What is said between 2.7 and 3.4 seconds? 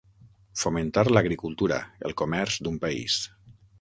país.